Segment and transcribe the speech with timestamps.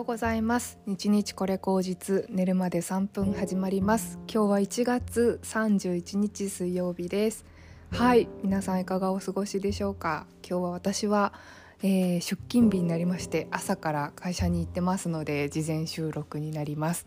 [0.00, 0.78] ようございます。
[0.86, 4.18] 日日これ口実寝るまで3分始まります。
[4.32, 7.44] 今日は1月31日水曜日です。
[7.90, 10.26] はい皆さんいかがお過ごしでしょうか？
[10.42, 11.34] 今日は私は、
[11.82, 17.04] えー、出勤日になりまして朝から会社に行ってますので事前収録になります。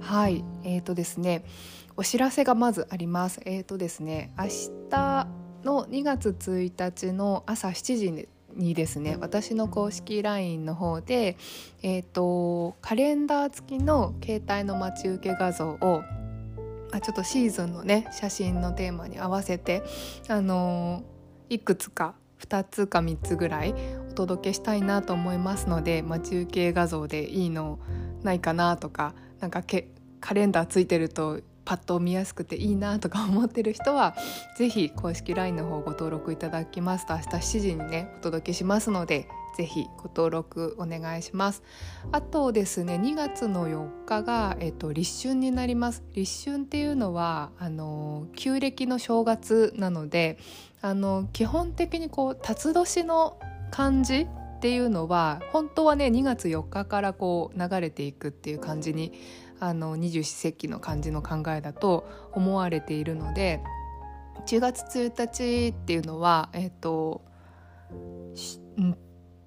[0.00, 1.44] はいえーとですね
[1.96, 3.42] お知らせがまずあります。
[3.44, 4.46] えーとですね明
[4.90, 5.28] 日
[5.62, 8.10] の2月1日の朝7時
[8.56, 11.36] にですね私の公式 LINE の方で、
[11.82, 16.02] えーと、カレンダー付きの携帯の待ち受け画像を
[16.92, 19.82] あちょっとシーズンのね写真のテーマに合わせて、
[20.28, 23.74] あのー、いくつか2つか3つぐらい
[24.10, 27.78] お届けしたいなと思いますので待ち受け画像でいいの
[28.22, 29.88] ないかなとかなんかけ
[30.20, 34.14] カレンダーついてるとパッと見やすくていいなとか思ってる人は
[34.56, 41.62] 是非公式 LINE の方ご登録いただきますと明日7時にねお届けしますのでぜひご登録お願いします。
[42.10, 46.02] あとですね2月の4日が、えっと、立春になります。
[46.12, 50.38] 立春っていうのはあの旧暦の正月なので
[50.82, 53.38] あの基本的にこう辰年の
[53.70, 54.28] 漢字っ
[54.60, 59.12] ていうのは本当はね2月4日からこう流れていくっていう感じに
[59.64, 63.62] あの二十四節気の漢字の考えだと思われているので
[64.46, 67.22] 1月1日っていうのはえっ、と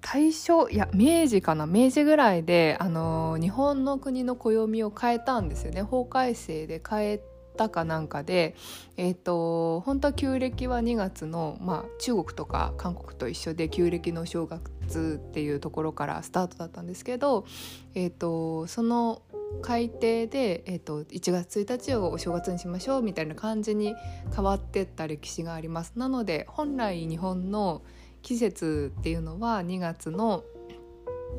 [0.00, 5.82] 大正いや明治かな明治ぐらいであの日本の国の暦を変えたんですよね。
[5.82, 7.20] 法改正で変え
[7.56, 8.56] たかなんかで、
[8.96, 17.44] えーと、本当は旧暦は2月の、まあ、中国とか韓国と一緒で旧暦の正月っていうところからスタートだったんですけど、
[17.94, 19.22] えーとその
[19.62, 23.94] 改定で、えーと、1月1日をお正月にしましょうみたいな感じに
[24.34, 25.92] 変わってった歴史があります。
[25.96, 27.82] なので本来日本の
[28.22, 30.44] 季節っていうのは2月の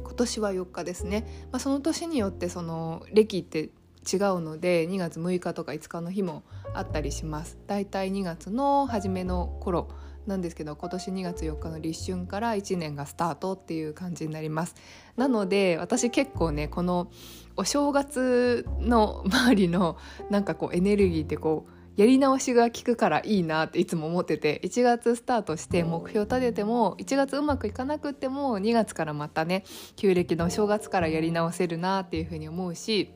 [0.00, 3.70] 今年は4日ですね、まあ、その年によってその歴って
[4.10, 6.42] 違うので2月6日とか5日の日も
[6.74, 7.58] あったりします。
[7.66, 9.88] だいたい2月の初めの頃
[10.26, 14.74] なんですけど今年2月4日の立春から1年がスタートっていう感じになります。
[15.16, 17.10] なので私結構ねこの
[17.56, 19.96] お正月の周りの
[20.30, 29.64] なんかこうエネルギーってこうやり直しが効くからいいなっていつも思ってて1月スタートして目標立てても1月うまくいかなくっても2月からまたね
[29.96, 33.12] 旧暦の正月からやり直せるなっていうふうに思うし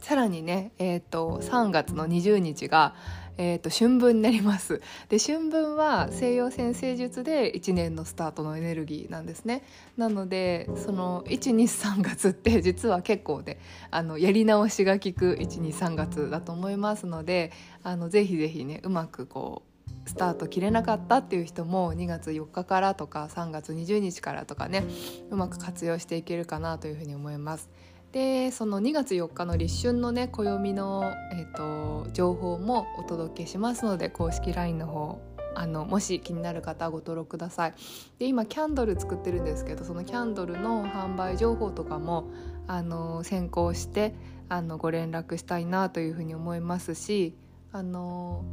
[0.00, 2.94] さらにね、えーと、3月の20日が、
[3.38, 9.62] えーと、春分になりますで春分は西洋占星術で1年のスタートのエネルギーなんですね
[9.96, 13.58] なのでその123月って 実は結構ね
[13.90, 17.52] あのやり直しが効く123月だと思いますので
[17.84, 19.68] あのぜひぜひねうまくこう
[20.08, 24.84] スタート切れなかったっていう人も2月4日からとか3月20日からとかね
[25.30, 27.68] うまく活用していけるかなというふうに思います。
[28.12, 35.20] でその2月4日の立春のね暦の、えーと、情報もお届けしますので公式 LINE の方
[35.54, 37.74] あのもし気になる方ご登録ください。
[38.18, 42.30] で今キャンドル作ってるんですけどそのキャンドルの販売情報とかも
[42.66, 44.14] あの先行して
[44.48, 47.34] あのご連絡したいなというふうに思いますし
[47.72, 48.44] あの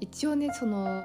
[0.00, 1.02] 一応ねその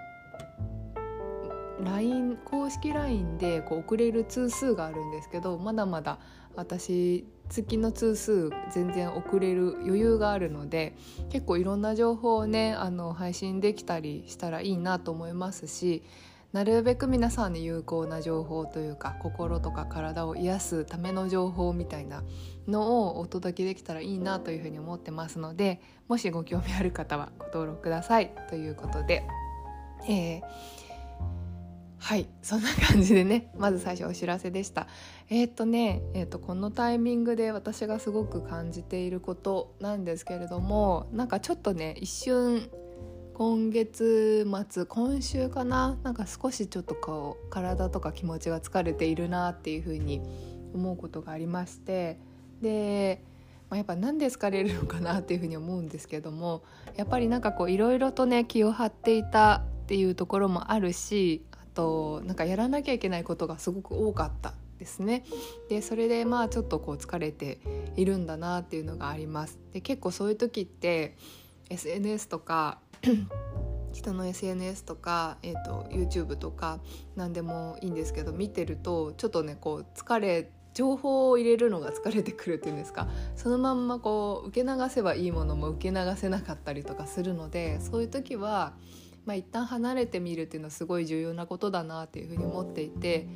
[1.83, 6.19] LINE 公式 LINE でこう送れる通数があるんですけどまだまだ
[6.55, 10.95] 私月の通数全然送れる余裕があるので
[11.29, 16.03] 結構いろんな情報をねあの配信できたりしたらいいなと思いますし
[16.53, 22.23] なるべく皆さんに有効な情報というか心とか体を癒すための情報みたいな
[22.67, 29.23] のをお届けできたらいいなというふうに思ってますのでもしご興味ある方はご登録くださいということで、
[30.07, 30.88] えー
[31.99, 34.87] はいそんな感じでねまず最初お知らせでした。
[35.29, 42.69] えー、っとね、えー、っとこのタイミングで私がすごく感じていることなんですけれどもなんかちょっとね一瞬
[43.33, 50.21] 今月末今週かななんか少しちょっとこう体とか気持ちが疲れているなっていう風に
[50.73, 52.19] 思うことがありまして
[52.61, 53.23] で、
[53.69, 56.63] まあ、やっぱ何で疲れるのかなっていう風に思うんですけども
[56.97, 61.45] やっぱりなんかこういろいろとね気を張っていたっていうところもあるし
[61.79, 65.23] となんかやらなきゃいけないことがすごく多かったですね。
[65.69, 67.59] でそれでまあちょっとこう疲れて
[67.95, 69.57] いるんだなっていうのがあります。
[69.71, 71.15] で結構そういう時って
[71.69, 72.79] SNS とか
[73.93, 76.79] 人の SNS とか、えーと、YouTube とか
[77.15, 83.07] 何でもいいんですけど見てるとちょっとねこう疲れ情報を入れるのが 疲れてくるっていうんですか。
[83.37, 88.73] そのまんまこう受け流せばいいものも受け流せなかったりとかするのでそういう時は
[89.29, 93.27] まあ、一旦離れてみるっていうのはすごい重要なことだなっていうふうに思っていて、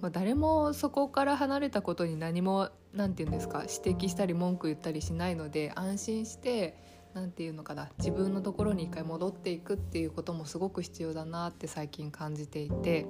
[0.00, 6.76] まあ、誰もそこから離れたことに何も何て言うんですか指摘したり文句言ったりしないので安心して
[7.14, 13.06] 何て言うのかな自分のところに一回戻っていくっていうこともすごく必要だなって最近感じていて。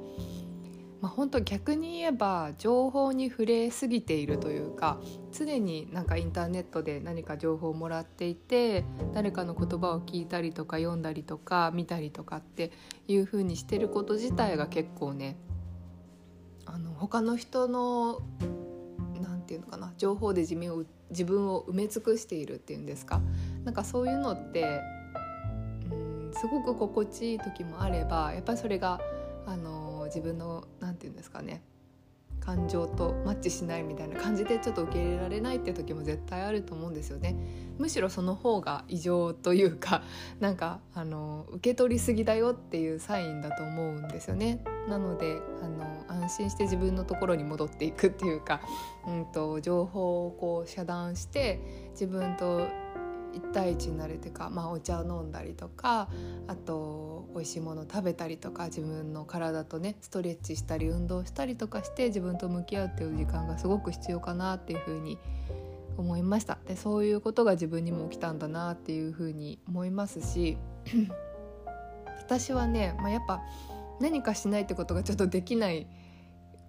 [1.01, 4.99] まあ、本当逆に言えば情報に触れすぎているというか
[5.33, 12.71] 常になんかインターネットで何か情報をもらっていて誰かの言葉を聞いたりとか読んだりとか見たりとかって
[13.09, 15.37] いう風にしてること自体が結構ね
[16.67, 18.21] あの他の人の
[19.21, 23.21] 何て言うのかな情報で自分を自分を埋め尽くしているっていうんですか。
[23.65, 24.81] なんかそういうのって
[25.91, 29.01] うんすごく心地いい時もあればやっぱりそれが
[29.47, 31.63] あの自分の何て言うんですかね。
[32.41, 37.37] 感情とマッチしないみたいな感じでちょっと受け入れられないって時も絶対あると思うんですよね。
[37.79, 40.03] むしろその方が異常というか
[40.41, 44.65] なんかあの受け取りすぎだよっていうサインだと思うんですよね。
[44.89, 48.61] なのであの安心して自分のところに戻っていくっていうか、
[49.07, 51.61] うんと情報をこう遮断して
[51.93, 52.67] 自分と
[53.35, 56.09] 1対1になれてか、まあ、お茶を飲んだりとか
[56.47, 65.19] あと美味しいもの食べたりとか自分の体とねストレッチしたり運動したりとかして自分と向き合うっていう時間がすごく必要かなっていうふうに
[65.97, 66.59] 思いました。
[66.67, 70.57] でそういうことが自分にも起きたんだなっていうふうに思いますし
[72.19, 73.41] 私はね、まあ、やっぱ
[74.01, 75.87] 何かしないってことがちょっとできない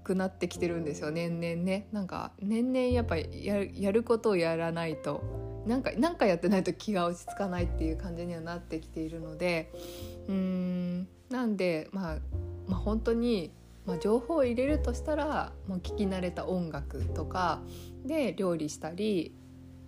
[0.03, 1.87] くなってきてるんですよ年々ね。
[1.91, 5.23] なんか年々やっぱややることをやらないと
[5.65, 9.71] なんかなんかやってないと気が落ち着かないっていう感じにはなってきているので
[10.27, 11.07] うーん。
[11.29, 12.17] なんで、まあ、
[12.67, 13.51] まあ本当に、
[13.85, 17.61] まあ、情報を入れるとしたらもう聞き慣れた音楽とか
[18.05, 19.33] で料理したり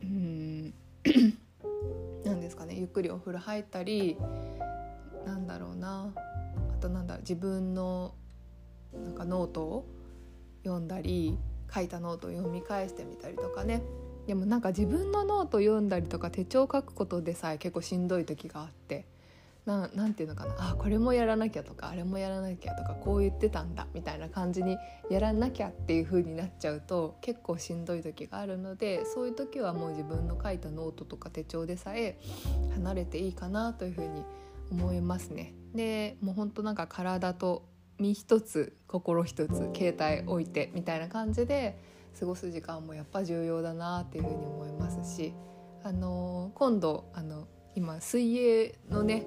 [0.01, 0.73] うん。
[2.23, 2.75] 何ですかね。
[2.75, 4.17] ゆっくりお風呂入ったり
[5.25, 6.13] なんだろうな。
[6.15, 8.15] あとなんだろう自分の
[8.93, 9.85] なんかノートを
[10.63, 11.37] 読んだり
[11.73, 13.81] 書いたノートを読み返してみたりとかね。
[14.27, 19.05] でもなんか自分のノート読んだりとか手帳書くことでさえ結構しんどい時があって。
[19.65, 20.55] ななんていうのかな。
[20.71, 24.77] あこれもやらなきゃとかあれもやらなきゃとかこう言ってたんだみたいな感じに
[25.09, 32.19] やらなきゃっていう風になっちゃうと結構しんどい時があるのでそういう時はもう自分の書いたノートとか手帳でさえ
[32.73, 34.25] 離れていいかなという風に
[34.69, 35.53] 思いますね。
[35.73, 37.63] でもうほんとなんか体と
[37.99, 41.77] 身一つ心一つ携帯置いてみたいな感じで
[42.19, 45.33] 過ごす時間もやっぱ重要だなっていうふうに思いますし、
[45.83, 49.25] あの今度あの今水泳のね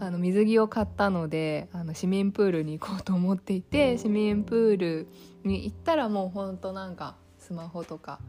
[0.00, 5.08] あの水着を買ったのであの市民プールに行こうと思っていて市民プール
[5.44, 8.20] に行ったらもうほんとなんかスマホとか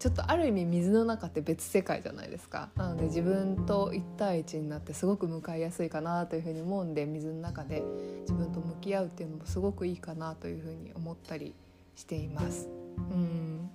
[0.00, 2.70] ちょっとある意味水の中って別世界じゃないですか。
[2.74, 7.82] なので自分と1対1になってすごく向かいやすいかなというふうに思うんで水の中で
[8.22, 11.54] 自分と向き合うっていうのもすごくいいかなというふうに思ったり
[11.96, 12.70] しています。
[12.96, 13.70] うん。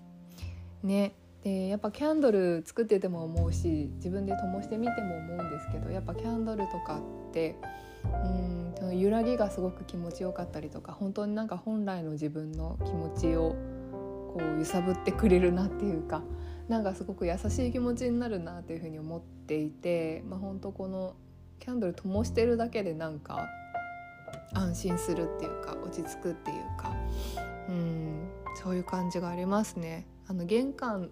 [0.82, 1.14] ね。
[1.44, 7.00] でやっぱキャンドル作ってても思うし自分で灯してみても思うんですけどやっぱキャンドルとか
[7.30, 7.56] って
[8.04, 13.56] うんその揺らぎがすごく気持ちよかったりとか本当になんか本来の自分の気持ちを
[14.36, 16.22] こう揺さぶってくれるなっていうか
[16.68, 21.16] なんかすごく優しい気持ちになるなっていうふうに思っていて、まあ、本当この
[21.60, 23.48] キャンドル灯してるだけでなんか
[24.54, 26.94] 安心するっていうか落ち着くっていうか
[27.70, 28.28] うん
[28.62, 30.06] そういう感じがありますね。
[30.28, 31.12] あの玄関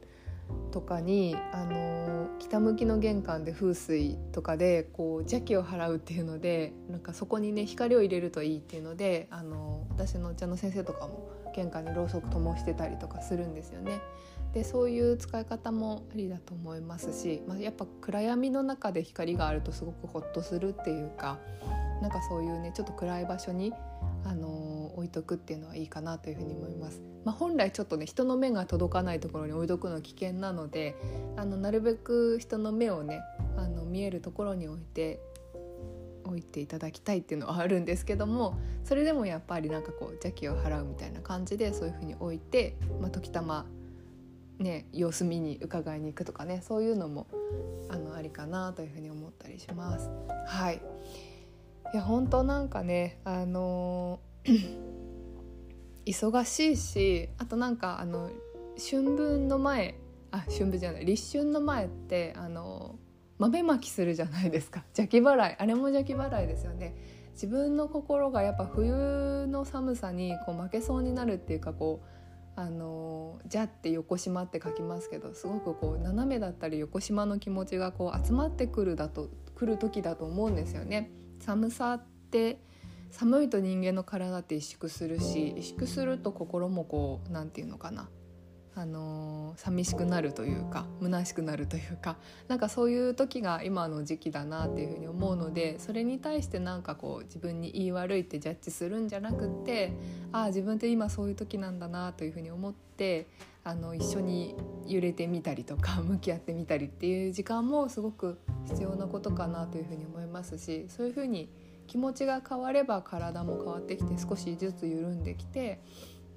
[0.72, 14.00] とかにあの北向きの玄関で風水とかでこう邪気を払うっていうのでなんかそこにね光を入れるといいっていうのであの私のお茶の先生とかも玄関にろうそく灯してたりとかするんですよね。
[14.54, 21.40] でそういう使い方もありだと思いますし、まあ、やっぱ暗闇の中で光があるとすごくホッとするっていうか
[22.02, 23.74] なんかそういうねちょっと暗い場所に
[24.26, 27.02] あの置いとくっていうのはいいかなというふうに思います。
[27.26, 30.96] まあ、本来ちょっとね人の目が届かないところに置いとくのは危険なので
[31.38, 33.22] あのなるべく人の目をね
[33.58, 35.20] あの見えるところに置いて
[36.34, 43.66] 置いていただきたいっていうのはあるんですけどもそれでもやっぱりなんかこう邪気を払うみたいな感じでそういうふうに置いて、まあ、時たま
[44.58, 47.28] ね様子見に伺いに行くとかねそういうのも
[47.90, 50.10] あのありかなというふうに思ったりします。
[50.48, 50.82] はい
[51.94, 54.20] いや本当なんかねあの
[56.08, 58.32] 忙しいしあとなんかあの
[58.78, 59.96] 春分の前
[60.32, 62.96] あ春分じゃない立春の前ってあの
[63.40, 64.84] 豆まきするじゃないですか。
[64.98, 65.56] 邪気払い。
[65.58, 66.96] あれも邪気払いですよね。
[67.34, 72.08] 自分の心がやっぱ冬の寒さにこう負けそうになるっていうかこう
[72.56, 81.12] あの「じゃ」って横島って書きますけどすごくこう斜めだったり横島の気持ちがこう集まってくるだと来る時だと思うんですよね。
[81.40, 82.60] 寒さって
[83.10, 88.10] 寒いと人間の体って萎縮するし萎縮すると心もこう何て言うのかな。
[88.75, 99.94] あの、寂しくなるというか虚しくなるというかなんかそういう時が今の時期だなっていうふうに思うのでそれに対してなんかこう自分に言い悪いってジャッジするんじゃなくって
[100.32, 103.27] ああ自分って今そういう時なんだなというふうに思って
[103.63, 111.50] あの一緒に揺れてみたりとか 向き合ってみたりっていう時間もすごく必要なことかなというふうに思いますしそういうふうに
[111.88, 115.82] 気持ちが変われば体も変わってきて少しずつ緩んできて、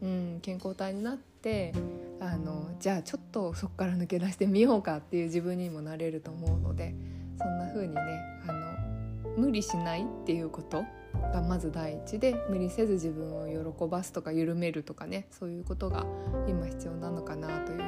[0.02, 1.72] うん、健康体になって
[2.20, 6.94] あのじゃあちょっとそこから抜け出してみようかっていう自分にもなれると思うので
[7.38, 8.00] そんな風にね
[8.46, 10.84] あの無理しないっていうこと
[11.32, 16.06] がまず第一で無理せず自分を喜ばすとか緩めるとかねそういうことが
[16.48, 17.84] 今必要なのかなというふうに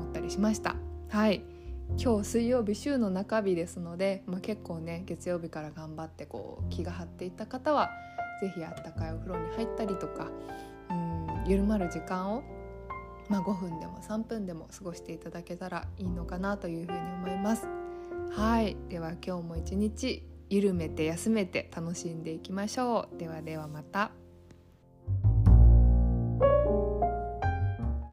[0.00, 0.76] 思ったりしました。
[1.08, 1.42] はい
[1.98, 7.90] 今日水曜日週の中日ですので、まあ、結構ね月曜日から頑張ってこう気が張っていった方は
[8.40, 10.28] 是非あったかいお風呂に入ったりとか
[10.90, 12.42] うん緩まる時間を、
[13.28, 17.66] まあ、5分でも3分でも過ごしていただけたらいいのかなというふうに思います。
[18.32, 24.12] はいでは今日も一日緩めて休めて楽しんでいきましょうではではまた。